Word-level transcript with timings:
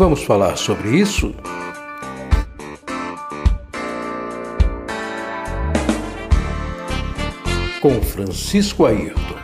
Vamos 0.00 0.22
falar 0.22 0.56
sobre 0.56 0.98
isso? 0.98 1.34
Com 7.82 8.00
Francisco 8.00 8.86
Ayrton. 8.86 9.39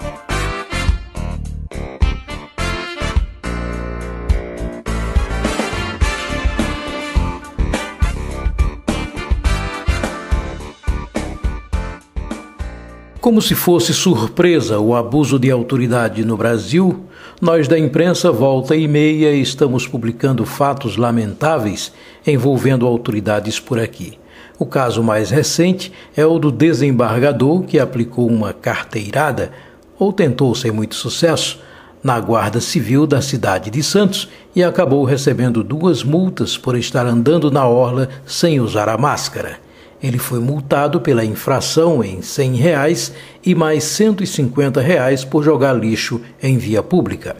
Como 13.26 13.42
se 13.42 13.56
fosse 13.56 13.92
surpresa 13.92 14.78
o 14.78 14.94
abuso 14.94 15.36
de 15.36 15.50
autoridade 15.50 16.24
no 16.24 16.36
Brasil, 16.36 17.06
nós 17.40 17.66
da 17.66 17.76
imprensa 17.76 18.30
volta 18.30 18.76
e 18.76 18.86
meia 18.86 19.34
estamos 19.34 19.84
publicando 19.84 20.46
fatos 20.46 20.96
lamentáveis 20.96 21.92
envolvendo 22.24 22.86
autoridades 22.86 23.58
por 23.58 23.80
aqui. 23.80 24.16
O 24.60 24.64
caso 24.64 25.02
mais 25.02 25.28
recente 25.28 25.92
é 26.16 26.24
o 26.24 26.38
do 26.38 26.52
desembargador 26.52 27.64
que 27.64 27.80
aplicou 27.80 28.28
uma 28.28 28.52
carteirada, 28.52 29.50
ou 29.98 30.12
tentou 30.12 30.54
sem 30.54 30.70
muito 30.70 30.94
sucesso, 30.94 31.58
na 32.04 32.20
Guarda 32.20 32.60
Civil 32.60 33.08
da 33.08 33.20
cidade 33.20 33.70
de 33.70 33.82
Santos 33.82 34.28
e 34.54 34.62
acabou 34.62 35.02
recebendo 35.02 35.64
duas 35.64 36.04
multas 36.04 36.56
por 36.56 36.76
estar 36.76 37.04
andando 37.04 37.50
na 37.50 37.66
orla 37.66 38.08
sem 38.24 38.60
usar 38.60 38.88
a 38.88 38.96
máscara. 38.96 39.65
Ele 40.02 40.18
foi 40.18 40.40
multado 40.40 41.00
pela 41.00 41.24
infração 41.24 42.04
em 42.04 42.22
100 42.22 42.56
reais 42.56 43.12
e 43.44 43.54
mais 43.54 43.84
150 43.84 44.80
reais 44.80 45.24
por 45.24 45.42
jogar 45.42 45.72
lixo 45.72 46.20
em 46.42 46.58
via 46.58 46.82
pública. 46.82 47.36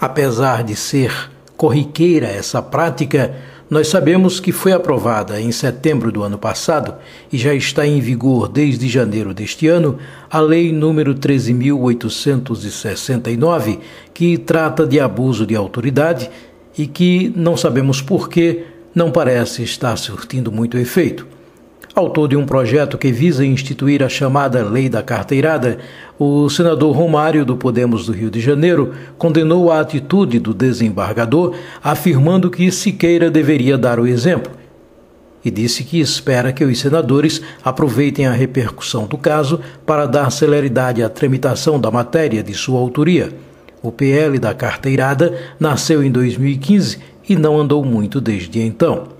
Apesar 0.00 0.64
de 0.64 0.74
ser 0.74 1.30
corriqueira 1.56 2.26
essa 2.26 2.62
prática, 2.62 3.34
nós 3.68 3.88
sabemos 3.88 4.38
que 4.38 4.52
foi 4.52 4.70
aprovada 4.72 5.40
em 5.40 5.50
setembro 5.50 6.12
do 6.12 6.22
ano 6.22 6.38
passado 6.38 6.94
e 7.32 7.38
já 7.38 7.52
está 7.52 7.84
em 7.84 8.00
vigor 8.00 8.46
desde 8.48 8.88
janeiro 8.88 9.34
deste 9.34 9.66
ano 9.66 9.98
a 10.30 10.38
Lei 10.38 10.72
número 10.72 11.12
13.869, 11.14 13.80
que 14.14 14.38
trata 14.38 14.86
de 14.86 15.00
abuso 15.00 15.44
de 15.44 15.56
autoridade 15.56 16.30
e 16.78 16.86
que 16.86 17.32
não 17.34 17.56
sabemos 17.56 18.00
por 18.00 18.28
que 18.28 18.66
não 18.94 19.10
parece 19.10 19.64
estar 19.64 19.96
surtindo 19.96 20.52
muito 20.52 20.78
efeito. 20.78 21.26
Autor 21.98 22.28
de 22.28 22.36
um 22.36 22.44
projeto 22.44 22.98
que 22.98 23.10
visa 23.10 23.42
instituir 23.42 24.02
a 24.02 24.08
chamada 24.10 24.62
Lei 24.62 24.86
da 24.86 25.02
Carteirada, 25.02 25.78
o 26.18 26.46
senador 26.50 26.94
Romário 26.94 27.42
do 27.42 27.56
Podemos 27.56 28.04
do 28.04 28.12
Rio 28.12 28.30
de 28.30 28.38
Janeiro 28.38 28.92
condenou 29.16 29.72
a 29.72 29.80
atitude 29.80 30.38
do 30.38 30.52
desembargador, 30.52 31.54
afirmando 31.82 32.50
que 32.50 32.70
Siqueira 32.70 33.30
deveria 33.30 33.78
dar 33.78 33.98
o 33.98 34.06
exemplo. 34.06 34.52
E 35.42 35.50
disse 35.50 35.84
que 35.84 35.98
espera 35.98 36.52
que 36.52 36.62
os 36.62 36.78
senadores 36.78 37.40
aproveitem 37.64 38.26
a 38.26 38.32
repercussão 38.32 39.06
do 39.06 39.16
caso 39.16 39.58
para 39.86 40.04
dar 40.04 40.30
celeridade 40.30 41.02
à 41.02 41.08
tramitação 41.08 41.80
da 41.80 41.90
matéria 41.90 42.42
de 42.42 42.52
sua 42.52 42.78
autoria. 42.78 43.30
O 43.82 43.90
PL 43.90 44.38
da 44.38 44.52
carteirada 44.52 45.34
nasceu 45.58 46.04
em 46.04 46.10
2015 46.10 46.98
e 47.26 47.34
não 47.34 47.58
andou 47.58 47.82
muito 47.82 48.20
desde 48.20 48.60
então. 48.60 49.15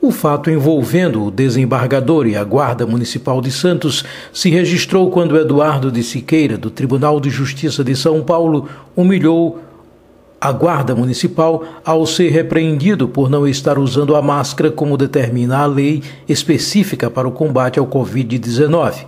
O 0.00 0.12
fato 0.12 0.48
envolvendo 0.48 1.24
o 1.24 1.30
desembargador 1.30 2.28
e 2.28 2.36
a 2.36 2.44
Guarda 2.44 2.86
Municipal 2.86 3.40
de 3.40 3.50
Santos 3.50 4.04
se 4.32 4.48
registrou 4.48 5.10
quando 5.10 5.36
Eduardo 5.36 5.90
de 5.90 6.04
Siqueira, 6.04 6.56
do 6.56 6.70
Tribunal 6.70 7.18
de 7.18 7.28
Justiça 7.30 7.82
de 7.82 7.96
São 7.96 8.22
Paulo, 8.22 8.68
humilhou 8.94 9.58
a 10.40 10.52
Guarda 10.52 10.94
Municipal 10.94 11.64
ao 11.84 12.06
ser 12.06 12.30
repreendido 12.30 13.08
por 13.08 13.28
não 13.28 13.44
estar 13.44 13.76
usando 13.76 14.14
a 14.14 14.22
máscara 14.22 14.70
como 14.70 14.96
determina 14.96 15.58
a 15.58 15.66
lei 15.66 16.00
específica 16.28 17.10
para 17.10 17.26
o 17.26 17.32
combate 17.32 17.80
ao 17.80 17.86
Covid-19. 17.88 19.04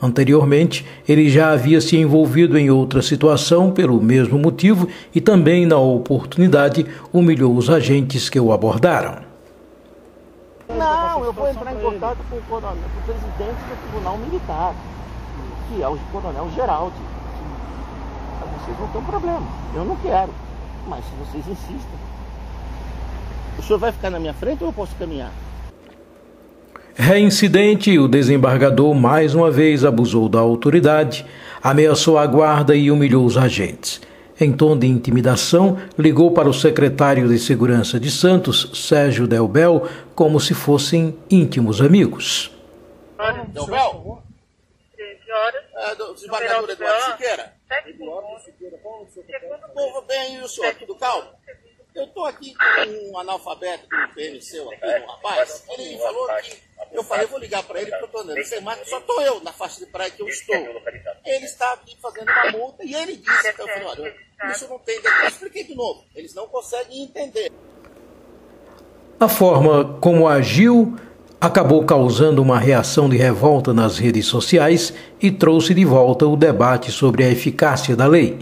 Anteriormente, 0.00 0.86
ele 1.06 1.28
já 1.28 1.50
havia 1.50 1.82
se 1.82 1.98
envolvido 1.98 2.56
em 2.56 2.70
outra 2.70 3.02
situação 3.02 3.70
pelo 3.70 4.00
mesmo 4.00 4.38
motivo 4.38 4.88
e 5.14 5.20
também, 5.20 5.66
na 5.66 5.76
oportunidade, 5.76 6.86
humilhou 7.12 7.54
os 7.54 7.68
agentes 7.68 8.30
que 8.30 8.40
o 8.40 8.54
abordaram. 8.54 9.29
Não, 11.20 11.26
eu 11.26 11.32
vou 11.34 11.50
entrar 11.50 11.74
em 11.74 11.78
contato 11.78 12.18
com 12.30 12.36
o, 12.36 12.42
coronel, 12.42 12.76
com 12.82 13.00
o 13.00 13.14
presidente 13.14 13.58
do 13.68 13.82
Tribunal 13.82 14.16
Militar, 14.16 14.74
que 15.68 15.82
é 15.82 15.86
o 15.86 15.98
coronel 16.10 16.50
Geraldi. 16.54 16.96
Vocês 18.58 18.80
não 18.80 18.88
têm 18.88 19.02
problema. 19.02 19.46
Eu 19.74 19.84
não 19.84 19.96
quero. 19.96 20.30
Mas 20.88 21.04
se 21.04 21.10
vocês 21.18 21.46
insistem. 21.46 22.00
O 23.58 23.62
senhor 23.62 23.78
vai 23.78 23.92
ficar 23.92 24.08
na 24.08 24.18
minha 24.18 24.32
frente 24.32 24.64
ou 24.64 24.70
eu 24.70 24.72
posso 24.72 24.96
caminhar? 24.96 25.30
Reincidente, 26.94 27.98
o 27.98 28.08
desembargador 28.08 28.94
mais 28.94 29.34
uma 29.34 29.50
vez 29.50 29.84
abusou 29.84 30.26
da 30.26 30.40
autoridade, 30.40 31.26
ameaçou 31.62 32.18
a 32.18 32.26
guarda 32.26 32.74
e 32.74 32.90
humilhou 32.90 33.26
os 33.26 33.36
agentes 33.36 34.00
em 34.40 34.52
tom 34.52 34.76
de 34.76 34.86
intimidação, 34.86 35.78
ligou 35.98 36.32
para 36.32 36.48
o 36.48 36.54
secretário 36.54 37.28
de 37.28 37.38
Segurança 37.38 38.00
de 38.00 38.10
Santos, 38.10 38.70
Sérgio 38.74 39.26
Delbel, 39.26 39.86
como 40.14 40.40
se 40.40 40.54
fossem 40.54 41.16
íntimos 41.30 41.80
amigos. 41.80 42.50
Delbel? 43.48 44.22
É, 45.76 45.94
do 45.94 46.14
desembargador 46.14 46.70
Eduardo 46.70 47.12
Siqueira. 47.12 47.54
Povo 49.72 50.02
bem, 50.02 50.36
e 50.36 50.40
o 50.40 50.48
senhor, 50.48 50.74
tudo 50.74 50.94
calmo? 50.96 51.30
Eu 51.94 52.04
estou 52.04 52.24
aqui 52.26 52.54
com 52.54 53.10
um 53.10 53.18
analfabeto 53.18 53.88
do 53.88 54.14
PMC 54.14 54.60
aqui, 54.60 55.02
um 55.02 55.06
rapaz. 55.06 55.64
Ele 55.70 55.98
falou 55.98 56.28
que. 56.42 56.70
Eu 56.92 57.04
falei, 57.04 57.26
vou 57.26 57.38
ligar 57.38 57.62
para 57.62 57.80
ele 57.80 57.90
porque 57.90 58.04
eu 58.04 58.06
estou 58.06 58.20
andando 58.22 58.44
sem 58.44 58.60
marca, 58.60 58.84
só 58.84 58.98
estou 58.98 59.22
eu 59.22 59.40
na 59.40 59.52
faixa 59.52 59.84
de 59.84 59.86
praia 59.90 60.10
que 60.10 60.22
eu 60.22 60.28
estou. 60.28 60.56
Ele 60.56 61.44
está 61.44 61.72
aqui 61.74 61.96
fazendo 62.00 62.30
uma 62.30 62.50
multa 62.52 62.84
e 62.84 62.94
ele 62.94 63.16
disse 63.16 63.52
que 63.52 63.60
eu 63.60 63.68
falei, 63.68 63.84
olha, 63.84 64.16
isso 64.48 64.66
não 64.68 64.78
tem. 64.78 64.98
Eu 65.22 65.28
expliquei 65.28 65.64
de 65.64 65.74
novo, 65.74 66.04
eles 66.14 66.34
não 66.34 66.46
conseguem 66.46 67.02
entender. 67.02 67.50
A 69.18 69.28
forma 69.28 69.98
como 70.00 70.26
agiu 70.26 70.96
acabou 71.40 71.84
causando 71.84 72.42
uma 72.42 72.58
reação 72.58 73.08
de 73.08 73.16
revolta 73.16 73.72
nas 73.72 73.98
redes 73.98 74.26
sociais 74.26 74.92
e 75.20 75.30
trouxe 75.30 75.72
de 75.74 75.84
volta 75.84 76.26
o 76.26 76.36
debate 76.36 76.90
sobre 76.90 77.24
a 77.24 77.30
eficácia 77.30 77.96
da 77.96 78.06
lei. 78.06 78.38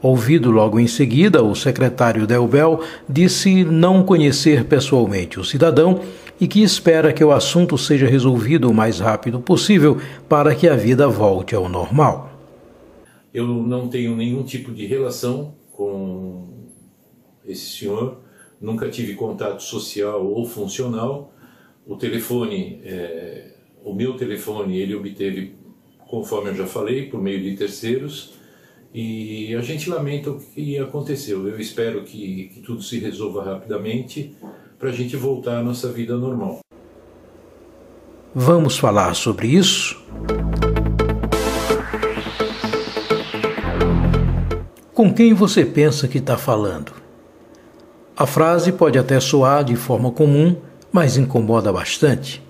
Ouvido 0.00 0.50
logo 0.50 0.78
em 0.78 0.86
seguida, 0.86 1.42
o 1.42 1.54
secretário 1.54 2.26
Delbel 2.26 2.80
disse 3.08 3.64
não 3.64 4.02
conhecer 4.02 4.64
pessoalmente 4.64 5.40
o 5.40 5.44
cidadão 5.44 6.00
e 6.40 6.46
que 6.46 6.62
espera 6.62 7.12
que 7.12 7.24
o 7.24 7.32
assunto 7.32 7.76
seja 7.76 8.06
resolvido 8.06 8.70
o 8.70 8.74
mais 8.74 9.00
rápido 9.00 9.40
possível 9.40 9.98
para 10.28 10.54
que 10.54 10.68
a 10.68 10.76
vida 10.76 11.08
volte 11.08 11.54
ao 11.54 11.68
normal. 11.68 12.27
Eu 13.32 13.46
não 13.46 13.88
tenho 13.88 14.16
nenhum 14.16 14.42
tipo 14.42 14.72
de 14.72 14.86
relação 14.86 15.54
com 15.72 16.66
esse 17.44 17.78
senhor, 17.78 18.20
nunca 18.60 18.88
tive 18.88 19.14
contato 19.14 19.62
social 19.62 20.26
ou 20.26 20.46
funcional. 20.46 21.32
O 21.86 21.96
telefone, 21.96 22.80
é, 22.84 23.54
o 23.84 23.94
meu 23.94 24.14
telefone, 24.14 24.78
ele 24.78 24.94
obteve, 24.94 25.54
conforme 26.06 26.50
eu 26.50 26.54
já 26.54 26.66
falei, 26.66 27.06
por 27.08 27.20
meio 27.20 27.42
de 27.42 27.56
terceiros 27.56 28.38
e 28.92 29.54
a 29.54 29.60
gente 29.60 29.90
lamenta 29.90 30.30
o 30.30 30.40
que 30.40 30.78
aconteceu. 30.78 31.46
Eu 31.46 31.60
espero 31.60 32.04
que, 32.04 32.50
que 32.54 32.60
tudo 32.60 32.82
se 32.82 32.98
resolva 32.98 33.44
rapidamente 33.44 34.34
para 34.78 34.88
a 34.88 34.92
gente 34.92 35.16
voltar 35.16 35.58
à 35.58 35.62
nossa 35.62 35.92
vida 35.92 36.16
normal. 36.16 36.60
Vamos 38.34 38.78
falar 38.78 39.14
sobre 39.14 39.48
isso? 39.48 40.00
Com 44.98 45.14
quem 45.14 45.32
você 45.32 45.64
pensa 45.64 46.08
que 46.08 46.18
está 46.18 46.36
falando? 46.36 46.90
A 48.16 48.26
frase 48.26 48.72
pode 48.72 48.98
até 48.98 49.20
soar 49.20 49.62
de 49.62 49.76
forma 49.76 50.10
comum, 50.10 50.56
mas 50.90 51.16
incomoda 51.16 51.72
bastante. 51.72 52.42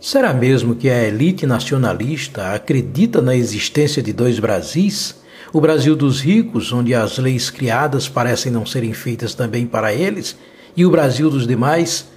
Será 0.00 0.32
mesmo 0.32 0.74
que 0.74 0.88
a 0.88 1.06
elite 1.06 1.44
nacionalista 1.44 2.54
acredita 2.54 3.20
na 3.20 3.36
existência 3.36 4.02
de 4.02 4.14
dois 4.14 4.38
Brasis? 4.38 5.20
O 5.52 5.60
Brasil 5.60 5.94
dos 5.94 6.22
ricos, 6.22 6.72
onde 6.72 6.94
as 6.94 7.18
leis 7.18 7.50
criadas 7.50 8.08
parecem 8.08 8.50
não 8.50 8.64
serem 8.64 8.94
feitas 8.94 9.34
também 9.34 9.66
para 9.66 9.92
eles, 9.92 10.38
e 10.74 10.86
o 10.86 10.90
Brasil 10.90 11.28
dos 11.28 11.46
demais, 11.46 12.08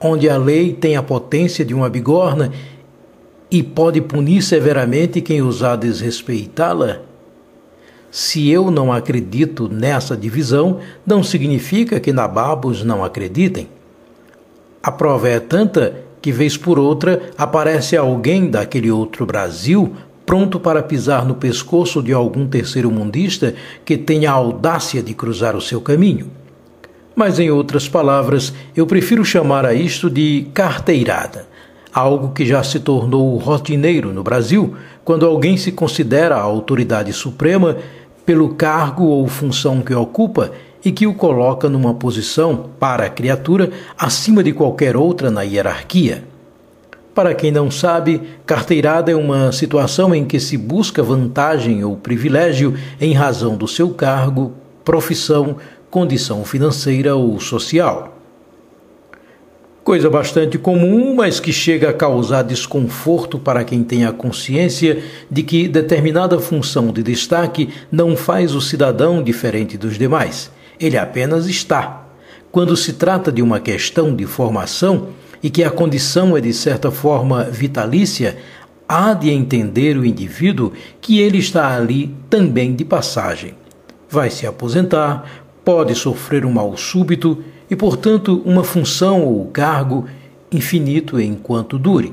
onde 0.00 0.28
a 0.28 0.36
lei 0.36 0.72
tem 0.72 0.96
a 0.96 1.04
potência 1.04 1.64
de 1.64 1.72
uma 1.72 1.88
bigorna 1.88 2.50
e 3.48 3.62
pode 3.62 4.00
punir 4.00 4.42
severamente 4.42 5.20
quem 5.20 5.40
ousar 5.40 5.76
desrespeitá-la? 5.76 7.09
Se 8.10 8.50
eu 8.50 8.70
não 8.70 8.92
acredito 8.92 9.68
nessa 9.68 10.16
divisão, 10.16 10.80
não 11.06 11.22
significa 11.22 12.00
que 12.00 12.12
nababos 12.12 12.82
não 12.82 13.04
acreditem. 13.04 13.68
A 14.82 14.90
prova 14.90 15.28
é 15.28 15.38
tanta 15.38 15.94
que 16.20 16.32
vez 16.32 16.56
por 16.56 16.78
outra 16.78 17.30
aparece 17.38 17.96
alguém 17.96 18.50
daquele 18.50 18.90
outro 18.90 19.24
Brasil 19.24 19.94
pronto 20.26 20.60
para 20.60 20.82
pisar 20.82 21.24
no 21.24 21.34
pescoço 21.34 22.02
de 22.02 22.12
algum 22.12 22.46
terceiro 22.46 22.90
mundista 22.90 23.54
que 23.84 23.96
tenha 23.96 24.30
a 24.30 24.34
audácia 24.34 25.02
de 25.02 25.12
cruzar 25.12 25.56
o 25.56 25.60
seu 25.60 25.80
caminho. 25.80 26.30
Mas, 27.16 27.40
em 27.40 27.50
outras 27.50 27.88
palavras, 27.88 28.52
eu 28.76 28.86
prefiro 28.86 29.24
chamar 29.24 29.66
a 29.66 29.74
isto 29.74 30.08
de 30.08 30.46
carteirada, 30.54 31.48
algo 31.92 32.32
que 32.32 32.46
já 32.46 32.62
se 32.62 32.78
tornou 32.78 33.36
rotineiro 33.38 34.12
no 34.12 34.22
Brasil 34.22 34.76
quando 35.04 35.26
alguém 35.26 35.56
se 35.56 35.72
considera 35.72 36.36
a 36.36 36.40
autoridade 36.40 37.12
suprema 37.12 37.78
pelo 38.30 38.50
cargo 38.50 39.06
ou 39.06 39.26
função 39.26 39.80
que 39.80 39.92
ocupa 39.92 40.52
e 40.84 40.92
que 40.92 41.04
o 41.04 41.12
coloca 41.12 41.68
numa 41.68 41.92
posição, 41.92 42.70
para 42.78 43.06
a 43.06 43.10
criatura, 43.10 43.72
acima 43.98 44.40
de 44.40 44.52
qualquer 44.52 44.96
outra 44.96 45.32
na 45.32 45.42
hierarquia. 45.42 46.22
Para 47.12 47.34
quem 47.34 47.50
não 47.50 47.72
sabe, 47.72 48.22
carteirada 48.46 49.10
é 49.10 49.16
uma 49.16 49.50
situação 49.50 50.14
em 50.14 50.24
que 50.24 50.38
se 50.38 50.56
busca 50.56 51.02
vantagem 51.02 51.82
ou 51.82 51.96
privilégio 51.96 52.76
em 53.00 53.12
razão 53.14 53.56
do 53.56 53.66
seu 53.66 53.90
cargo, 53.90 54.52
profissão, 54.84 55.56
condição 55.90 56.44
financeira 56.44 57.16
ou 57.16 57.40
social. 57.40 58.19
Coisa 59.90 60.08
bastante 60.08 60.56
comum, 60.56 61.16
mas 61.16 61.40
que 61.40 61.52
chega 61.52 61.90
a 61.90 61.92
causar 61.92 62.42
desconforto 62.42 63.40
para 63.40 63.64
quem 63.64 63.82
tem 63.82 64.04
a 64.04 64.12
consciência 64.12 65.02
de 65.28 65.42
que 65.42 65.66
determinada 65.66 66.38
função 66.38 66.92
de 66.92 67.02
destaque 67.02 67.70
não 67.90 68.16
faz 68.16 68.54
o 68.54 68.60
cidadão 68.60 69.20
diferente 69.20 69.76
dos 69.76 69.98
demais. 69.98 70.48
Ele 70.78 70.96
apenas 70.96 71.48
está. 71.48 72.06
Quando 72.52 72.76
se 72.76 72.92
trata 72.92 73.32
de 73.32 73.42
uma 73.42 73.58
questão 73.58 74.14
de 74.14 74.26
formação 74.26 75.08
e 75.42 75.50
que 75.50 75.64
a 75.64 75.70
condição 75.72 76.36
é 76.36 76.40
de 76.40 76.52
certa 76.52 76.92
forma 76.92 77.42
vitalícia, 77.42 78.38
há 78.88 79.12
de 79.12 79.28
entender 79.30 79.96
o 79.96 80.06
indivíduo 80.06 80.72
que 81.00 81.18
ele 81.18 81.38
está 81.38 81.74
ali 81.74 82.14
também 82.30 82.76
de 82.76 82.84
passagem. 82.84 83.56
Vai 84.08 84.30
se 84.30 84.46
aposentar, 84.46 85.28
pode 85.64 85.94
sofrer 85.94 86.44
um 86.44 86.52
mal 86.52 86.76
súbito 86.76 87.42
e, 87.70 87.76
portanto, 87.76 88.42
uma 88.44 88.64
função 88.64 89.24
ou 89.24 89.46
cargo 89.46 90.06
infinito 90.50 91.20
enquanto 91.20 91.78
dure. 91.78 92.12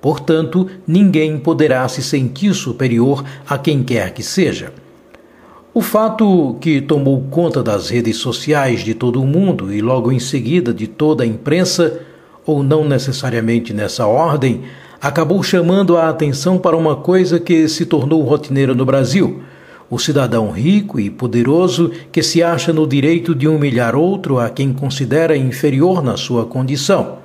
Portanto, 0.00 0.68
ninguém 0.86 1.38
poderá 1.38 1.86
se 1.88 2.02
sentir 2.02 2.54
superior 2.54 3.24
a 3.48 3.56
quem 3.56 3.82
quer 3.82 4.12
que 4.12 4.22
seja. 4.22 4.72
O 5.72 5.80
fato 5.80 6.56
que 6.60 6.82
tomou 6.82 7.22
conta 7.30 7.62
das 7.62 7.88
redes 7.88 8.16
sociais 8.16 8.80
de 8.80 8.94
todo 8.94 9.22
o 9.22 9.26
mundo 9.26 9.72
e 9.72 9.80
logo 9.80 10.12
em 10.12 10.18
seguida 10.18 10.74
de 10.74 10.86
toda 10.86 11.24
a 11.24 11.26
imprensa, 11.26 12.00
ou 12.44 12.62
não 12.62 12.84
necessariamente 12.84 13.72
nessa 13.72 14.06
ordem, 14.06 14.62
acabou 15.00 15.42
chamando 15.42 15.96
a 15.96 16.08
atenção 16.08 16.58
para 16.58 16.76
uma 16.76 16.96
coisa 16.96 17.40
que 17.40 17.68
se 17.68 17.86
tornou 17.86 18.22
rotineira 18.22 18.74
no 18.74 18.84
Brasil 18.84 19.40
o 19.92 19.98
cidadão 19.98 20.50
rico 20.50 20.98
e 20.98 21.10
poderoso 21.10 21.92
que 22.10 22.22
se 22.22 22.42
acha 22.42 22.72
no 22.72 22.86
direito 22.86 23.34
de 23.34 23.46
humilhar 23.46 23.94
outro 23.94 24.38
a 24.38 24.48
quem 24.48 24.72
considera 24.72 25.36
inferior 25.36 26.02
na 26.02 26.16
sua 26.16 26.46
condição. 26.46 27.18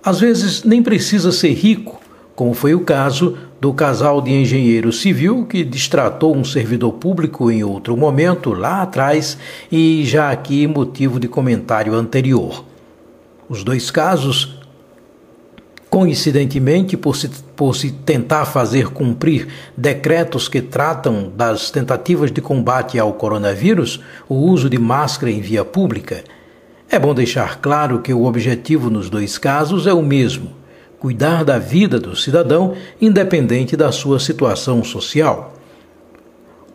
Às 0.00 0.20
vezes 0.20 0.62
nem 0.62 0.84
precisa 0.84 1.32
ser 1.32 1.52
rico, 1.52 2.00
como 2.36 2.54
foi 2.54 2.76
o 2.76 2.84
caso 2.84 3.36
do 3.60 3.72
casal 3.72 4.22
de 4.22 4.30
engenheiro 4.30 4.92
civil 4.92 5.44
que 5.46 5.64
distratou 5.64 6.36
um 6.36 6.44
servidor 6.44 6.92
público 6.92 7.50
em 7.50 7.64
outro 7.64 7.96
momento, 7.96 8.52
lá 8.52 8.82
atrás, 8.82 9.36
e 9.70 10.04
já 10.04 10.30
aqui 10.30 10.68
motivo 10.68 11.18
de 11.18 11.26
comentário 11.26 11.92
anterior. 11.92 12.64
Os 13.48 13.64
dois 13.64 13.90
casos 13.90 14.59
Coincidentemente, 15.90 16.96
por 16.96 17.16
se, 17.16 17.28
por 17.56 17.74
se 17.74 17.90
tentar 17.90 18.44
fazer 18.44 18.90
cumprir 18.90 19.48
decretos 19.76 20.48
que 20.48 20.62
tratam 20.62 21.32
das 21.36 21.68
tentativas 21.68 22.30
de 22.30 22.40
combate 22.40 22.96
ao 22.96 23.12
coronavírus, 23.14 24.00
o 24.28 24.36
uso 24.36 24.70
de 24.70 24.78
máscara 24.78 25.32
em 25.32 25.40
via 25.40 25.64
pública, 25.64 26.22
é 26.88 26.96
bom 26.96 27.12
deixar 27.12 27.60
claro 27.60 27.98
que 27.98 28.14
o 28.14 28.24
objetivo 28.24 28.88
nos 28.88 29.10
dois 29.10 29.36
casos 29.36 29.88
é 29.88 29.92
o 29.92 30.00
mesmo: 30.00 30.52
cuidar 31.00 31.44
da 31.44 31.58
vida 31.58 31.98
do 31.98 32.14
cidadão, 32.14 32.74
independente 33.00 33.76
da 33.76 33.90
sua 33.90 34.20
situação 34.20 34.84
social. 34.84 35.54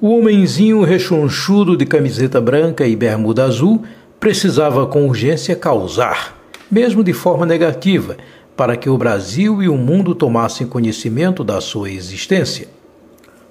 O 0.01 0.17
homenzinho 0.17 0.83
rechonchudo 0.83 1.77
de 1.77 1.85
camiseta 1.85 2.41
branca 2.41 2.85
e 2.85 2.97
bermuda 2.97 3.45
azul 3.45 3.81
precisava 4.19 4.85
com 4.87 5.07
urgência 5.07 5.55
causar, 5.55 6.37
mesmo 6.69 7.01
de 7.01 7.13
forma 7.13 7.45
negativa, 7.45 8.17
para 8.55 8.75
que 8.75 8.89
o 8.89 8.97
Brasil 8.97 9.61
e 9.61 9.69
o 9.69 9.77
mundo 9.77 10.15
tomassem 10.15 10.67
conhecimento 10.67 11.43
da 11.43 11.59
sua 11.61 11.91
existência. 11.91 12.67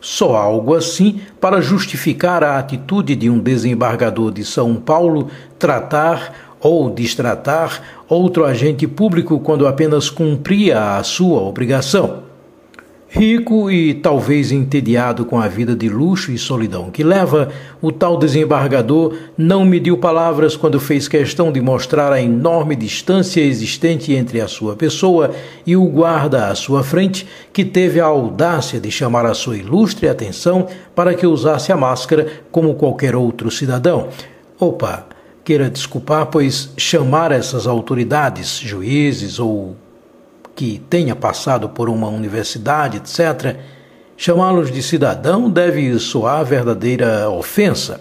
Só 0.00 0.36
algo 0.36 0.74
assim 0.74 1.20
para 1.40 1.60
justificar 1.60 2.44
a 2.44 2.58
atitude 2.58 3.16
de 3.16 3.30
um 3.30 3.38
desembargador 3.38 4.30
de 4.30 4.44
São 4.44 4.74
Paulo 4.74 5.28
tratar 5.58 6.56
ou 6.60 6.90
distratar 6.90 7.82
outro 8.08 8.44
agente 8.44 8.86
público 8.86 9.40
quando 9.40 9.66
apenas 9.66 10.10
cumpria 10.10 10.96
a 10.96 11.02
sua 11.02 11.40
obrigação. 11.40 12.23
Rico 13.16 13.70
e 13.70 13.94
talvez 13.94 14.50
entediado 14.50 15.24
com 15.24 15.40
a 15.40 15.46
vida 15.46 15.76
de 15.76 15.88
luxo 15.88 16.32
e 16.32 16.36
solidão 16.36 16.90
que 16.90 17.04
leva, 17.04 17.48
o 17.80 17.92
tal 17.92 18.18
desembargador 18.18 19.14
não 19.38 19.64
mediu 19.64 19.96
palavras 19.96 20.56
quando 20.56 20.80
fez 20.80 21.06
questão 21.06 21.52
de 21.52 21.60
mostrar 21.60 22.12
a 22.12 22.20
enorme 22.20 22.74
distância 22.74 23.40
existente 23.40 24.12
entre 24.12 24.40
a 24.40 24.48
sua 24.48 24.74
pessoa 24.74 25.30
e 25.64 25.76
o 25.76 25.86
guarda 25.86 26.48
à 26.48 26.56
sua 26.56 26.82
frente, 26.82 27.24
que 27.52 27.64
teve 27.64 28.00
a 28.00 28.06
audácia 28.06 28.80
de 28.80 28.90
chamar 28.90 29.26
a 29.26 29.34
sua 29.34 29.56
ilustre 29.56 30.08
atenção 30.08 30.66
para 30.92 31.14
que 31.14 31.24
usasse 31.24 31.70
a 31.70 31.76
máscara 31.76 32.42
como 32.50 32.74
qualquer 32.74 33.14
outro 33.14 33.48
cidadão. 33.48 34.08
Opa, 34.58 35.06
queira 35.44 35.70
desculpar, 35.70 36.26
pois 36.26 36.72
chamar 36.76 37.30
essas 37.30 37.68
autoridades, 37.68 38.58
juízes 38.58 39.38
ou 39.38 39.76
que 40.54 40.80
tenha 40.88 41.16
passado 41.16 41.68
por 41.68 41.88
uma 41.88 42.08
universidade, 42.08 42.98
etc., 42.98 43.56
chamá-los 44.16 44.70
de 44.70 44.82
cidadão 44.82 45.50
deve 45.50 45.98
soar 45.98 46.44
verdadeira 46.44 47.28
ofensa. 47.28 48.00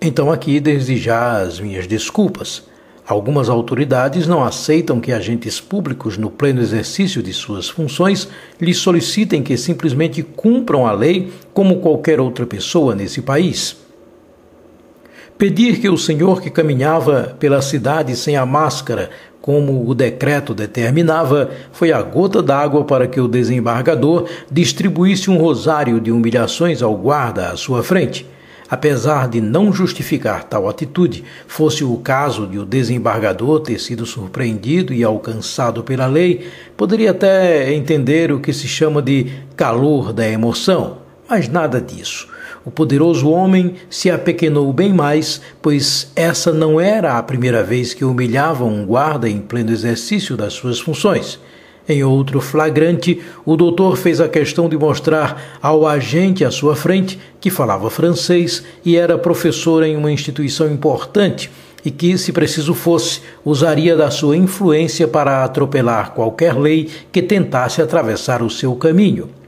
Então, 0.00 0.32
aqui, 0.32 0.58
desde 0.58 0.96
já, 0.96 1.38
as 1.38 1.60
minhas 1.60 1.86
desculpas. 1.86 2.64
Algumas 3.06 3.48
autoridades 3.48 4.26
não 4.26 4.44
aceitam 4.44 5.00
que 5.00 5.12
agentes 5.12 5.60
públicos, 5.60 6.16
no 6.16 6.30
pleno 6.30 6.60
exercício 6.60 7.22
de 7.22 7.32
suas 7.32 7.68
funções, 7.68 8.28
lhes 8.60 8.78
solicitem 8.78 9.42
que 9.42 9.56
simplesmente 9.56 10.22
cumpram 10.22 10.86
a 10.86 10.92
lei 10.92 11.32
como 11.52 11.80
qualquer 11.80 12.20
outra 12.20 12.46
pessoa 12.46 12.94
nesse 12.94 13.20
país. 13.20 13.76
Pedir 15.36 15.80
que 15.80 15.88
o 15.88 15.98
senhor 15.98 16.40
que 16.40 16.48
caminhava 16.48 17.36
pela 17.40 17.60
cidade 17.60 18.14
sem 18.16 18.36
a 18.36 18.46
máscara 18.46 19.10
como 19.42 19.88
o 19.88 19.92
decreto 19.92 20.54
determinava, 20.54 21.50
foi 21.72 21.92
a 21.92 22.00
gota 22.00 22.40
d'água 22.40 22.84
para 22.84 23.08
que 23.08 23.20
o 23.20 23.26
desembargador 23.26 24.28
distribuísse 24.48 25.28
um 25.28 25.36
rosário 25.36 26.00
de 26.00 26.12
humilhações 26.12 26.80
ao 26.80 26.94
guarda 26.94 27.50
à 27.50 27.56
sua 27.56 27.82
frente. 27.82 28.24
Apesar 28.70 29.28
de 29.28 29.40
não 29.40 29.70
justificar 29.70 30.44
tal 30.44 30.66
atitude, 30.66 31.24
fosse 31.46 31.84
o 31.84 31.94
caso 31.98 32.46
de 32.46 32.58
o 32.58 32.64
desembargador 32.64 33.60
ter 33.60 33.78
sido 33.78 34.06
surpreendido 34.06 34.94
e 34.94 35.04
alcançado 35.04 35.82
pela 35.82 36.06
lei, 36.06 36.48
poderia 36.74 37.10
até 37.10 37.74
entender 37.74 38.32
o 38.32 38.40
que 38.40 38.52
se 38.52 38.66
chama 38.66 39.02
de 39.02 39.26
calor 39.56 40.12
da 40.12 40.26
emoção, 40.26 40.98
mas 41.28 41.48
nada 41.48 41.80
disso. 41.80 42.31
O 42.64 42.70
poderoso 42.70 43.28
homem 43.28 43.74
se 43.90 44.08
apequenou 44.08 44.72
bem 44.72 44.92
mais, 44.92 45.40
pois 45.60 46.12
essa 46.14 46.52
não 46.52 46.80
era 46.80 47.18
a 47.18 47.22
primeira 47.22 47.64
vez 47.64 47.92
que 47.92 48.04
humilhava 48.04 48.64
um 48.64 48.86
guarda 48.86 49.28
em 49.28 49.40
pleno 49.40 49.72
exercício 49.72 50.36
das 50.36 50.52
suas 50.52 50.78
funções. 50.78 51.40
Em 51.88 52.04
outro 52.04 52.40
flagrante, 52.40 53.20
o 53.44 53.56
doutor 53.56 53.96
fez 53.96 54.20
a 54.20 54.28
questão 54.28 54.68
de 54.68 54.78
mostrar 54.78 55.58
ao 55.60 55.84
agente 55.84 56.44
à 56.44 56.50
sua 56.52 56.76
frente 56.76 57.18
que 57.40 57.50
falava 57.50 57.90
francês 57.90 58.62
e 58.84 58.96
era 58.96 59.18
professor 59.18 59.82
em 59.82 59.96
uma 59.96 60.12
instituição 60.12 60.70
importante 60.70 61.50
e 61.84 61.90
que, 61.90 62.16
se 62.16 62.32
preciso 62.32 62.74
fosse, 62.74 63.22
usaria 63.44 63.96
da 63.96 64.08
sua 64.08 64.36
influência 64.36 65.08
para 65.08 65.42
atropelar 65.42 66.12
qualquer 66.12 66.56
lei 66.56 66.88
que 67.10 67.20
tentasse 67.20 67.82
atravessar 67.82 68.40
o 68.40 68.48
seu 68.48 68.76
caminho. 68.76 69.41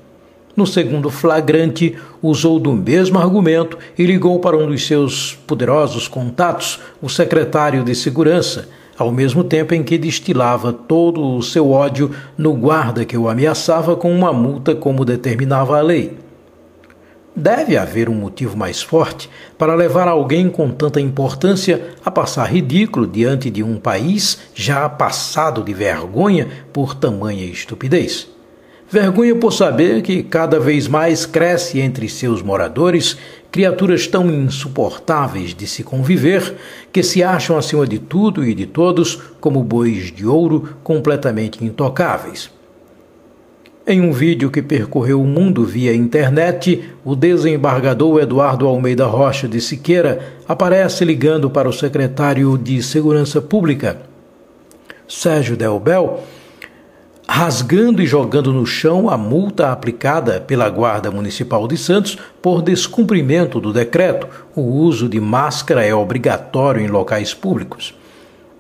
No 0.56 0.66
segundo 0.66 1.11
flagrante, 1.11 1.96
usou 2.23 2.61
do 2.61 2.73
mesmo 2.73 3.18
argumento 3.18 3.76
e 3.99 4.06
ligou 4.06 4.38
para 4.38 4.56
um 4.56 4.68
dos 4.68 4.87
seus 4.87 5.34
poderosos 5.46 6.06
contatos, 6.06 6.78
o 7.02 7.08
secretário 7.08 7.82
de 7.82 7.92
Segurança, 7.92 8.68
ao 8.96 9.11
mesmo 9.11 9.42
tempo 9.42 9.75
em 9.75 9.82
que 9.82 9.99
destilava 9.99 10.73
todo 10.73 11.37
o 11.37 11.42
seu 11.42 11.73
ódio 11.73 12.12
no 12.38 12.54
guarda 12.54 13.04
que 13.04 13.16
o 13.16 13.28
ameaçava 13.28 13.96
com 13.96 14.14
uma 14.14 14.32
multa 14.32 14.76
como 14.76 15.04
determinava 15.04 15.76
a 15.76 15.82
lei. 15.82 16.18
Deve 17.34 17.76
haver 17.76 18.08
um 18.08 18.14
motivo 18.14 18.56
mais 18.56 18.80
forte 18.80 19.28
para 19.58 19.75
levar 19.75 20.06
alguém 20.06 20.49
com 20.49 20.70
tanta 20.70 21.00
importância 21.00 21.94
a 22.04 22.11
passar 22.12 22.44
ridículo 22.44 23.08
diante 23.08 23.50
de 23.50 23.61
um 23.61 23.76
país 23.76 24.38
já 24.54 24.88
passado 24.88 25.64
de 25.64 25.75
vergonha 25.75 26.46
por 26.73 26.94
tamanha 26.94 27.44
estupidez. 27.44 28.33
Vergonha 28.94 29.34
por 29.34 29.52
saber 29.52 30.02
que 30.02 30.22
cada 30.22 30.60
vez 30.60 30.86
mais 30.86 31.26
cresce 31.26 31.80
entre 31.80 32.08
seus 32.08 32.40
moradores 32.40 33.18
criaturas 33.50 34.06
tão 34.06 34.30
insuportáveis 34.30 35.52
de 35.52 35.66
se 35.66 35.82
conviver 35.82 36.54
que 36.92 37.02
se 37.02 37.20
acham 37.20 37.58
acima 37.58 37.88
de 37.88 37.98
tudo 37.98 38.44
e 38.44 38.54
de 38.54 38.66
todos 38.66 39.16
como 39.40 39.64
bois 39.64 40.12
de 40.12 40.24
ouro 40.24 40.76
completamente 40.84 41.64
intocáveis. 41.64 42.52
Em 43.84 44.00
um 44.00 44.12
vídeo 44.12 44.48
que 44.48 44.62
percorreu 44.62 45.20
o 45.20 45.26
mundo 45.26 45.64
via 45.64 45.92
internet, 45.92 46.88
o 47.04 47.16
desembargador 47.16 48.20
Eduardo 48.20 48.68
Almeida 48.68 49.06
Rocha 49.06 49.48
de 49.48 49.60
Siqueira 49.60 50.34
aparece 50.46 51.04
ligando 51.04 51.50
para 51.50 51.68
o 51.68 51.72
secretário 51.72 52.56
de 52.56 52.80
Segurança 52.80 53.42
Pública, 53.42 54.02
Sérgio 55.08 55.56
Delbel, 55.56 56.22
rasgando 57.26 58.02
e 58.02 58.06
jogando 58.06 58.52
no 58.52 58.66
chão 58.66 59.08
a 59.08 59.16
multa 59.16 59.72
aplicada 59.72 60.40
pela 60.40 60.68
Guarda 60.68 61.10
Municipal 61.10 61.66
de 61.66 61.76
Santos 61.76 62.18
por 62.42 62.62
descumprimento 62.62 63.60
do 63.60 63.72
decreto. 63.72 64.28
O 64.54 64.60
uso 64.60 65.08
de 65.08 65.20
máscara 65.20 65.84
é 65.84 65.94
obrigatório 65.94 66.82
em 66.82 66.88
locais 66.88 67.32
públicos. 67.32 67.94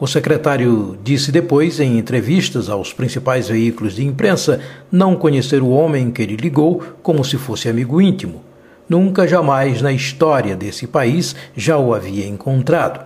O 0.00 0.06
secretário 0.06 0.98
disse 1.04 1.30
depois, 1.30 1.78
em 1.78 1.98
entrevistas 1.98 2.68
aos 2.68 2.92
principais 2.92 3.48
veículos 3.48 3.94
de 3.94 4.04
imprensa, 4.04 4.60
não 4.90 5.14
conhecer 5.14 5.62
o 5.62 5.68
homem 5.68 6.10
que 6.10 6.22
ele 6.22 6.36
ligou 6.36 6.82
como 7.02 7.24
se 7.24 7.38
fosse 7.38 7.68
amigo 7.68 8.00
íntimo. 8.00 8.42
Nunca 8.88 9.26
jamais 9.26 9.80
na 9.80 9.92
história 9.92 10.56
desse 10.56 10.86
país 10.86 11.36
já 11.56 11.78
o 11.78 11.94
havia 11.94 12.26
encontrado. 12.26 13.04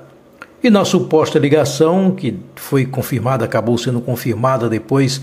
E 0.61 0.71
na 0.71 0.85
suposta 0.85 1.39
ligação, 1.39 2.11
que 2.11 2.37
foi 2.57 2.85
confirmada, 2.85 3.45
acabou 3.45 3.79
sendo 3.79 4.01
confirmada 4.01 4.69
depois 4.69 5.23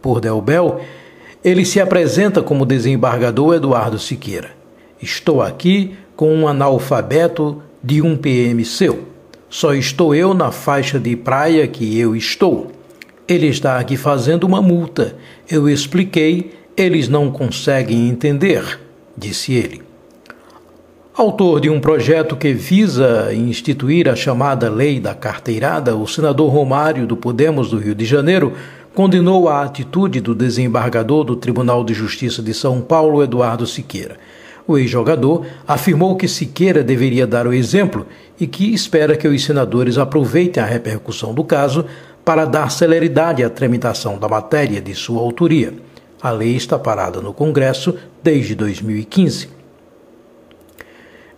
por 0.00 0.20
Delbel, 0.20 0.80
ele 1.42 1.64
se 1.64 1.80
apresenta 1.80 2.42
como 2.42 2.66
desembargador 2.66 3.54
Eduardo 3.54 3.98
Siqueira. 3.98 4.50
Estou 5.00 5.40
aqui 5.40 5.94
com 6.14 6.34
um 6.34 6.46
analfabeto 6.46 7.62
de 7.82 8.02
um 8.02 8.16
PM 8.16 8.62
seu. 8.64 9.08
Só 9.48 9.74
estou 9.74 10.14
eu 10.14 10.34
na 10.34 10.52
faixa 10.52 10.98
de 10.98 11.16
praia 11.16 11.66
que 11.66 11.98
eu 11.98 12.14
estou. 12.14 12.70
Ele 13.26 13.46
está 13.46 13.78
aqui 13.78 13.96
fazendo 13.96 14.44
uma 14.44 14.60
multa. 14.60 15.16
Eu 15.48 15.68
expliquei, 15.68 16.52
eles 16.76 17.08
não 17.08 17.30
conseguem 17.30 18.08
entender, 18.08 18.78
disse 19.16 19.54
ele. 19.54 19.82
Autor 21.14 21.60
de 21.60 21.68
um 21.68 21.80
projeto 21.80 22.36
que 22.36 22.52
visa 22.52 23.34
instituir 23.34 24.08
a 24.08 24.14
chamada 24.14 24.70
Lei 24.70 25.00
da 25.00 25.14
Carteirada, 25.14 25.96
o 25.96 26.06
senador 26.06 26.50
Romário 26.50 27.06
do 27.06 27.16
Podemos 27.16 27.70
do 27.70 27.78
Rio 27.78 27.94
de 27.94 28.04
Janeiro 28.04 28.54
condenou 28.94 29.48
a 29.48 29.62
atitude 29.62 30.20
do 30.20 30.34
desembargador 30.34 31.24
do 31.24 31.36
Tribunal 31.36 31.84
de 31.84 31.94
Justiça 31.94 32.42
de 32.42 32.52
São 32.52 32.80
Paulo, 32.80 33.22
Eduardo 33.22 33.66
Siqueira. 33.66 34.16
O 34.66 34.76
ex-jogador 34.78 35.46
afirmou 35.66 36.16
que 36.16 36.28
Siqueira 36.28 36.82
deveria 36.82 37.26
dar 37.26 37.46
o 37.46 37.52
exemplo 37.52 38.06
e 38.38 38.46
que 38.46 38.72
espera 38.72 39.16
que 39.16 39.26
os 39.26 39.44
senadores 39.44 39.98
aproveitem 39.98 40.62
a 40.62 40.66
repercussão 40.66 41.34
do 41.34 41.42
caso 41.42 41.84
para 42.24 42.44
dar 42.44 42.70
celeridade 42.70 43.42
à 43.42 43.50
tramitação 43.50 44.18
da 44.18 44.28
matéria 44.28 44.80
de 44.80 44.94
sua 44.94 45.20
autoria. 45.20 45.74
A 46.22 46.30
lei 46.30 46.54
está 46.54 46.78
parada 46.78 47.20
no 47.20 47.32
Congresso 47.32 47.96
desde 48.22 48.54
2015. 48.54 49.48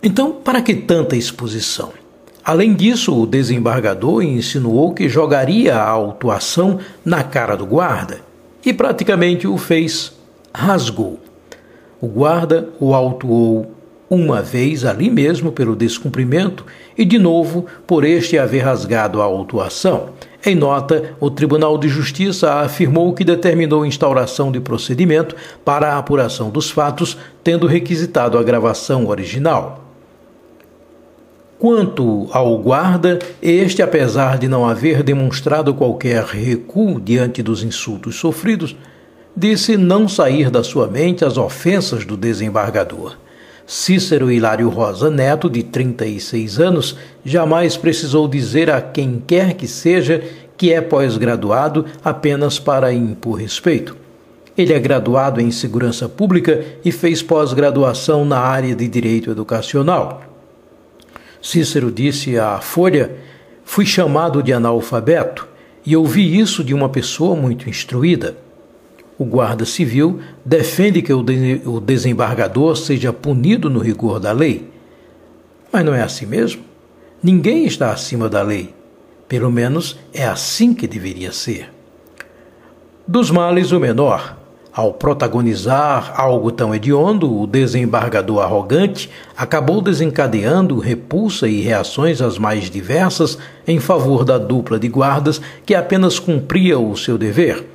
Então, 0.01 0.33
para 0.33 0.61
que 0.61 0.75
tanta 0.75 1.15
exposição? 1.15 2.02
Além 2.45 2.73
disso, 2.73 3.17
o 3.17 3.25
desembargador 3.25 4.21
insinuou 4.21 4.93
que 4.93 5.07
jogaria 5.07 5.75
a 5.75 5.87
autuação 5.87 6.79
na 7.05 7.23
cara 7.23 7.55
do 7.55 7.65
guarda 7.65 8.19
e 8.65 8.73
praticamente 8.73 9.47
o 9.47 9.57
fez. 9.57 10.11
Rasgou. 10.53 11.19
O 12.01 12.07
guarda 12.07 12.67
o 12.81 12.93
autuou 12.93 13.71
uma 14.09 14.41
vez 14.41 14.83
ali 14.85 15.09
mesmo 15.09 15.51
pelo 15.51 15.75
descumprimento 15.75 16.65
e 16.97 17.05
de 17.05 17.17
novo 17.17 17.65
por 17.87 18.03
este 18.03 18.37
haver 18.37 18.65
rasgado 18.65 19.21
a 19.21 19.25
autuação. 19.25 20.09
Em 20.45 20.53
nota, 20.53 21.15
o 21.21 21.31
Tribunal 21.31 21.77
de 21.77 21.87
Justiça 21.87 22.55
afirmou 22.55 23.13
que 23.13 23.23
determinou 23.23 23.85
instauração 23.85 24.51
de 24.51 24.59
procedimento 24.59 25.35
para 25.63 25.93
a 25.93 25.97
apuração 25.97 26.49
dos 26.49 26.69
fatos, 26.69 27.17
tendo 27.41 27.65
requisitado 27.65 28.37
a 28.37 28.43
gravação 28.43 29.07
original. 29.07 29.82
Quanto 31.63 32.27
ao 32.33 32.57
guarda, 32.57 33.19
este, 33.41 33.81
apesar 33.81 34.37
de 34.37 34.49
não 34.49 34.67
haver 34.67 35.01
demonstrado 35.01 35.73
qualquer 35.73 36.21
recuo 36.25 36.99
diante 36.99 37.41
dos 37.41 37.63
insultos 37.63 38.17
sofridos, 38.17 38.75
disse 39.33 39.77
não 39.77 40.05
sair 40.09 40.49
da 40.49 40.61
sua 40.61 40.87
mente 40.87 41.23
as 41.23 41.37
ofensas 41.37 42.03
do 42.03 42.17
desembargador. 42.17 43.15
Cícero 43.65 44.29
Hilário 44.29 44.67
Rosa 44.67 45.09
Neto, 45.09 45.49
de 45.49 45.63
36 45.63 46.59
anos, 46.59 46.97
jamais 47.23 47.77
precisou 47.77 48.27
dizer 48.27 48.69
a 48.69 48.81
quem 48.81 49.23
quer 49.25 49.53
que 49.53 49.65
seja 49.65 50.21
que 50.57 50.73
é 50.73 50.81
pós-graduado 50.81 51.85
apenas 52.03 52.59
para 52.59 52.91
impor 52.91 53.39
respeito. 53.39 53.95
Ele 54.57 54.73
é 54.73 54.79
graduado 54.79 55.39
em 55.39 55.49
Segurança 55.49 56.09
Pública 56.09 56.61
e 56.83 56.91
fez 56.91 57.23
pós-graduação 57.23 58.25
na 58.25 58.39
área 58.39 58.75
de 58.75 58.85
Direito 58.85 59.31
Educacional. 59.31 60.32
Cícero 61.43 61.91
disse 61.91 62.39
à 62.39 62.61
Folha: 62.61 63.11
Fui 63.65 63.85
chamado 63.85 64.41
de 64.41 64.53
analfabeto 64.53 65.45
e 65.85 65.95
ouvi 65.95 66.39
isso 66.39 66.63
de 66.63 66.73
uma 66.73 66.87
pessoa 66.87 67.35
muito 67.35 67.69
instruída. 67.69 68.37
O 69.19 69.25
guarda 69.25 69.65
civil 69.65 70.21
defende 70.45 71.01
que 71.01 71.11
o 71.13 71.79
desembargador 71.81 72.77
seja 72.77 73.11
punido 73.11 73.69
no 73.69 73.79
rigor 73.79 74.21
da 74.21 74.31
lei. 74.31 74.71
Mas 75.71 75.85
não 75.85 75.93
é 75.93 76.01
assim 76.01 76.25
mesmo? 76.25 76.63
Ninguém 77.21 77.65
está 77.65 77.91
acima 77.91 78.29
da 78.29 78.41
lei. 78.41 78.73
Pelo 79.27 79.51
menos 79.51 79.99
é 80.13 80.25
assim 80.25 80.73
que 80.73 80.87
deveria 80.87 81.33
ser. 81.33 81.71
Dos 83.05 83.29
males, 83.29 83.71
o 83.73 83.79
menor. 83.79 84.37
Ao 84.75 84.91
protagonizar 84.91 86.19
algo 86.19 86.51
tão 86.51 86.73
hediondo, 86.73 87.31
o 87.31 87.45
desembargador 87.45 88.39
arrogante 88.41 89.07
acabou 89.37 89.79
desencadeando 89.79 90.79
repulsa 90.79 91.47
e 91.47 91.61
reações 91.61 92.23
as 92.23 92.39
mais 92.39 92.71
diversas 92.71 93.37
em 93.67 93.79
favor 93.79 94.25
da 94.25 94.39
dupla 94.39 94.79
de 94.79 94.87
guardas 94.87 95.39
que 95.63 95.75
apenas 95.75 96.17
cumpria 96.17 96.79
o 96.79 96.97
seu 96.97 97.19
dever. 97.19 97.67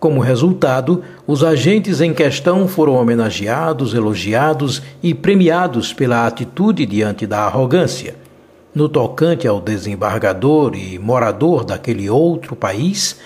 Como 0.00 0.20
resultado, 0.20 1.04
os 1.28 1.44
agentes 1.44 2.00
em 2.00 2.12
questão 2.12 2.66
foram 2.66 2.94
homenageados, 2.94 3.94
elogiados 3.94 4.82
e 5.00 5.14
premiados 5.14 5.92
pela 5.92 6.26
atitude 6.26 6.84
diante 6.84 7.24
da 7.24 7.42
arrogância. 7.42 8.16
No 8.74 8.88
tocante 8.88 9.46
ao 9.46 9.60
desembargador 9.60 10.74
e 10.74 10.98
morador 10.98 11.62
daquele 11.62 12.10
outro 12.10 12.56
país, 12.56 13.16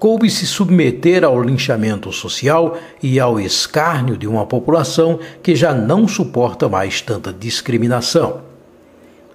coube 0.00 0.30
se 0.30 0.46
submeter 0.46 1.22
ao 1.22 1.42
linchamento 1.42 2.10
social 2.10 2.78
e 3.02 3.20
ao 3.20 3.38
escárnio 3.38 4.16
de 4.16 4.26
uma 4.26 4.46
população 4.46 5.20
que 5.42 5.54
já 5.54 5.74
não 5.74 6.08
suporta 6.08 6.70
mais 6.70 7.02
tanta 7.02 7.30
discriminação. 7.30 8.40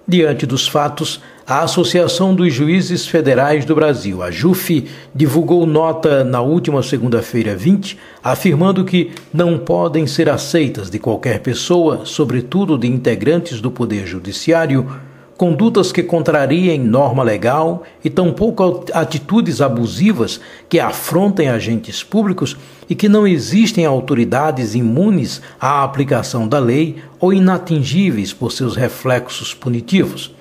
Diante 0.08 0.44
dos 0.44 0.66
fatos, 0.66 1.20
a 1.46 1.62
Associação 1.62 2.34
dos 2.34 2.52
Juízes 2.52 3.06
Federais 3.06 3.64
do 3.64 3.76
Brasil, 3.76 4.20
a 4.24 4.30
JUF, 4.32 4.86
divulgou 5.14 5.64
nota 5.66 6.24
na 6.24 6.40
última 6.40 6.82
segunda-feira 6.82 7.54
20, 7.54 7.96
afirmando 8.22 8.84
que 8.84 9.12
não 9.32 9.56
podem 9.58 10.04
ser 10.04 10.28
aceitas 10.28 10.90
de 10.90 10.98
qualquer 10.98 11.38
pessoa, 11.40 12.00
sobretudo 12.04 12.76
de 12.76 12.88
integrantes 12.88 13.60
do 13.60 13.70
Poder 13.70 14.04
Judiciário, 14.04 14.90
condutas 15.36 15.92
que 15.92 16.02
contrariem 16.02 16.80
norma 16.80 17.22
legal 17.22 17.82
e 18.02 18.08
tampouco 18.08 18.84
atitudes 18.92 19.60
abusivas 19.60 20.40
que 20.68 20.80
afrontem 20.80 21.48
agentes 21.48 22.02
públicos 22.02 22.56
e 22.88 22.94
que 22.94 23.08
não 23.08 23.26
existem 23.26 23.84
autoridades 23.84 24.74
imunes 24.74 25.42
à 25.60 25.84
aplicação 25.84 26.48
da 26.48 26.58
lei 26.58 26.96
ou 27.20 27.32
inatingíveis 27.32 28.32
por 28.32 28.50
seus 28.50 28.76
reflexos 28.76 29.52
punitivos. 29.52 30.34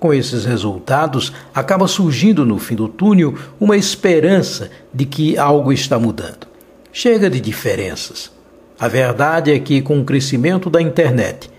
Com 0.00 0.12
esses 0.12 0.44
resultados, 0.44 1.32
acaba 1.54 1.86
surgindo 1.86 2.44
no 2.44 2.58
fim 2.58 2.74
do 2.74 2.88
túnel 2.88 3.34
uma 3.60 3.76
esperança 3.76 4.68
de 4.92 5.04
que 5.04 5.38
algo 5.38 5.72
está 5.72 5.96
mudando. 5.96 6.48
Chega 6.92 7.30
de 7.30 7.40
diferenças. 7.40 8.32
A 8.80 8.88
verdade 8.88 9.52
é 9.52 9.58
que, 9.60 9.80
com 9.80 10.00
o 10.00 10.04
crescimento 10.04 10.68
da 10.68 10.82
internet 10.82 11.51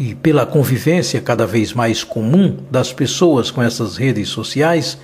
e 0.00 0.14
pela 0.14 0.46
convivência 0.46 1.20
cada 1.20 1.46
vez 1.46 1.74
mais 1.74 2.02
comum 2.02 2.56
das 2.70 2.90
pessoas 2.90 3.50
com 3.50 3.62
essas 3.62 3.98
redes 3.98 4.30
sociais, 4.30 4.98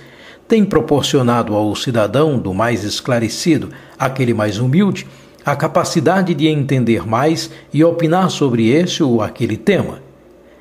tem 0.47 0.65
proporcionado 0.65 1.53
ao 1.53 1.75
cidadão 1.75 2.39
do 2.39 2.51
mais 2.51 2.83
esclarecido, 2.83 3.69
aquele 3.99 4.33
mais 4.33 4.57
humilde, 4.57 5.05
a 5.45 5.55
capacidade 5.55 6.33
de 6.33 6.47
entender 6.47 7.05
mais 7.05 7.51
e 7.71 7.83
opinar 7.83 8.31
sobre 8.31 8.69
esse 8.69 9.03
ou 9.03 9.21
aquele 9.21 9.55
tema. 9.55 10.01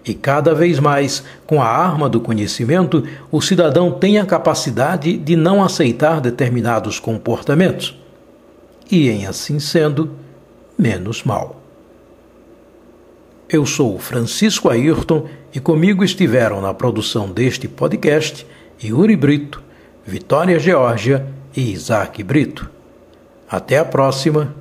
E 0.05 0.13
cada 0.13 0.55
vez 0.55 0.79
mais, 0.79 1.25
com 1.47 1.63
a 1.63 1.67
arma 1.67 2.07
do 2.07 2.21
conhecimento, 2.21 3.05
o 3.33 3.41
cidadão 3.41 3.91
tem 3.91 4.19
a 4.19 4.27
capacidade 4.27 5.17
de 5.17 5.35
não 5.35 5.65
aceitar 5.65 6.21
determinados 6.21 7.01
comportamentos. 7.01 7.99
E, 8.91 9.09
em 9.09 9.27
assim 9.27 9.59
sendo, 9.59 10.11
menos 10.79 11.25
mal. 11.25 11.56
Eu 13.49 13.65
sou 13.65 13.97
Francisco 13.97 14.69
Ayrton 14.69 15.29
e 15.55 15.61
comigo 15.61 16.03
estiveram 16.03 16.61
na 16.61 16.75
produção 16.75 17.31
deste 17.31 17.69
podcast 17.69 18.45
Yuri 18.83 19.15
Brito, 19.15 19.63
Vitória 20.05 20.59
Geórgia 20.59 21.33
e 21.57 21.71
Isaac 21.71 22.25
Brito. 22.25 22.69
Até 23.49 23.79
a 23.79 23.85
próxima 23.85 24.53